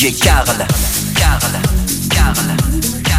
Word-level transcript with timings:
DJ 0.00 0.18
Carl. 0.18 0.46
Carl. 1.14 1.40
Carl. 2.08 3.09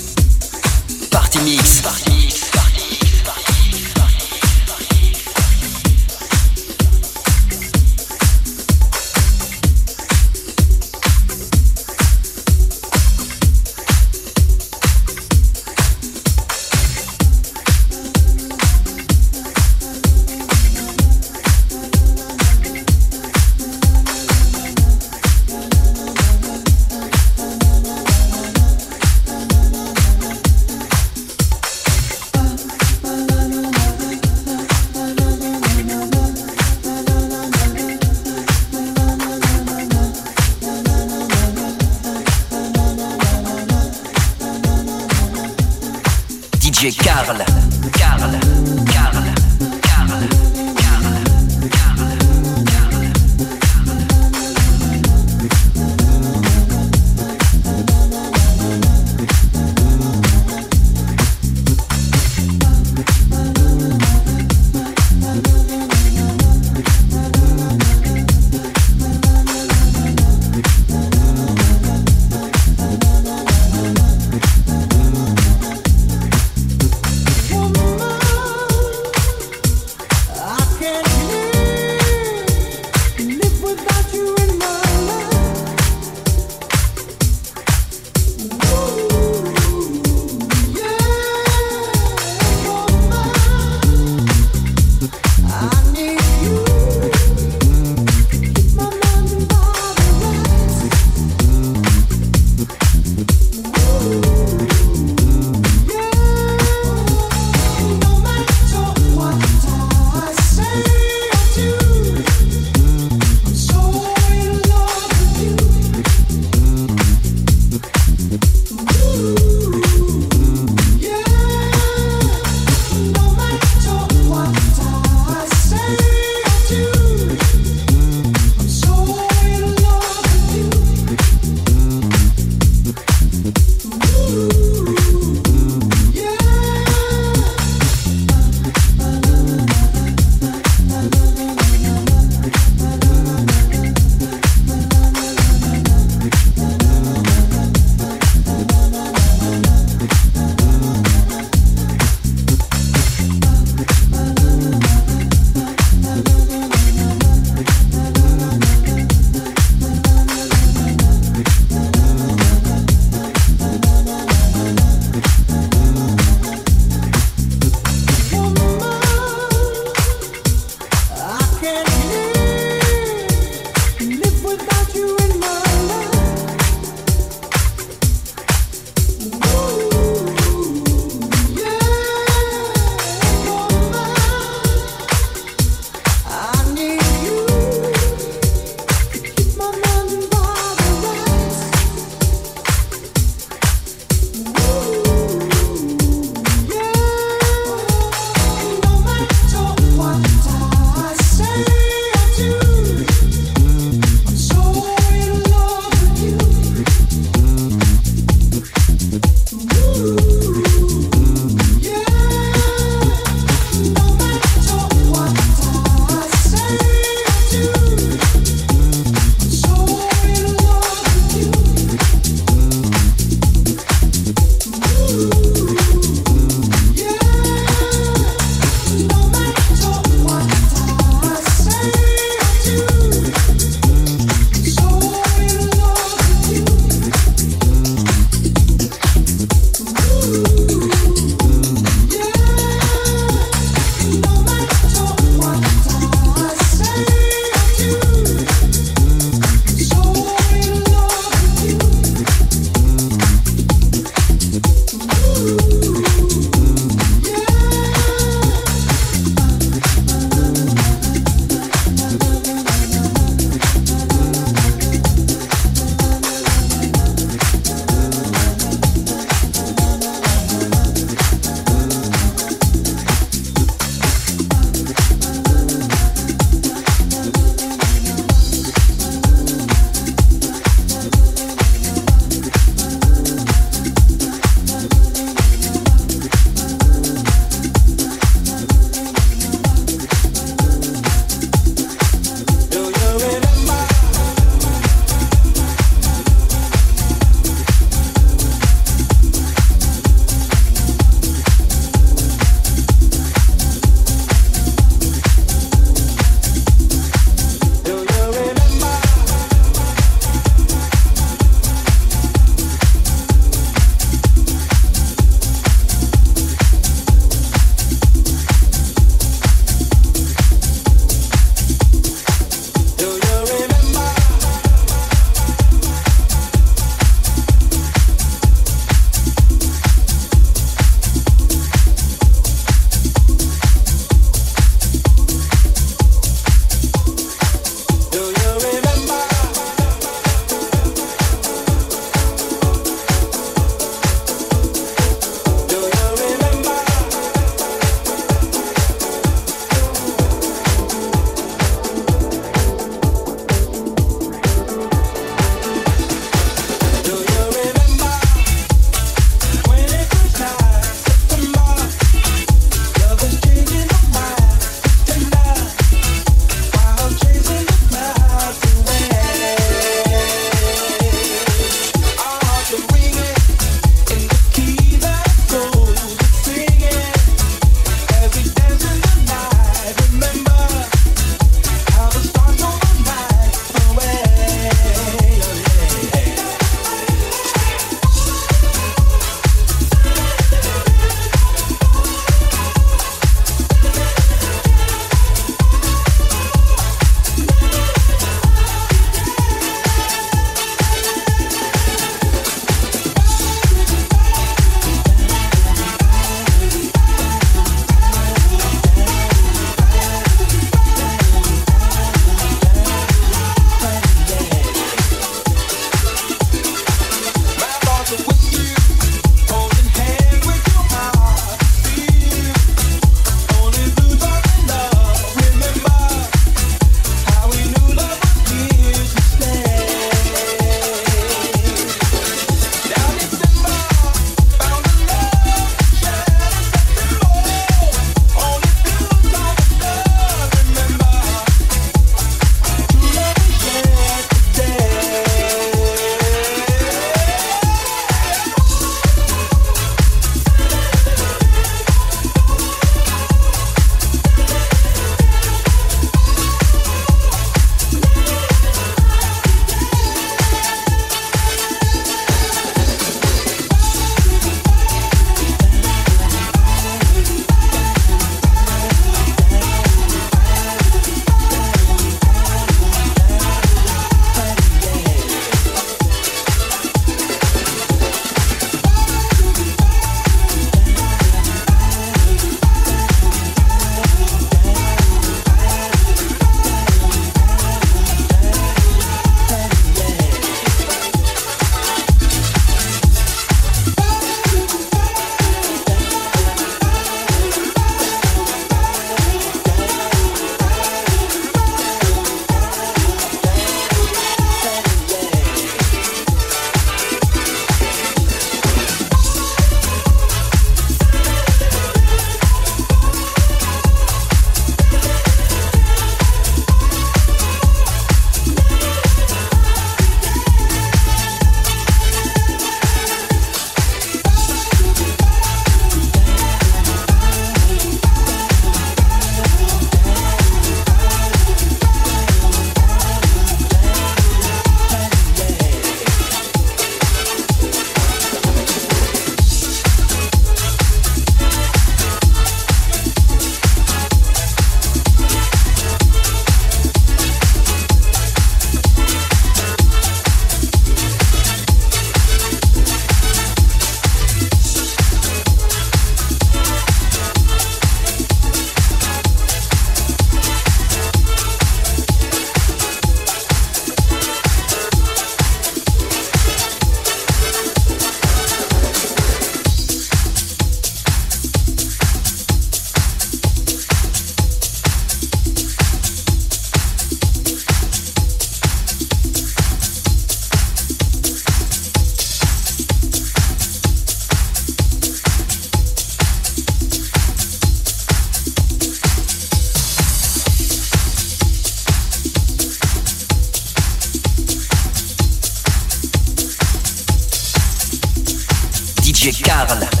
DJ 599.21 599.43
Carl. 599.43 600.00